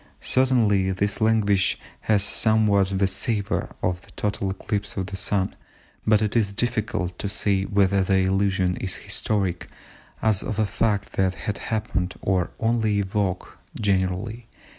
[0.19, 1.77] Certainly this language
[2.09, 5.55] has somewhat the savour of a total eclipse of the Sun,
[6.07, 9.67] but it is difficult to say whether the allusion is historic,
[10.19, 13.45] as of a fact that had happened, or only a vague
[13.79, 14.47] generality.